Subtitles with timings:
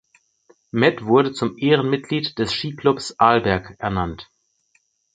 [0.71, 4.31] Matt wurde zum Ehrenmitglied des Ski-Clubs Arlberg ernannt.